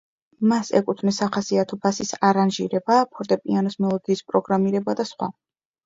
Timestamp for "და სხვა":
5.03-5.35